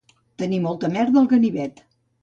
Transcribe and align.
Tenir 0.43 0.59
molta 0.65 0.91
merda 0.97 1.23
al 1.23 1.31
ganivet 1.37 1.89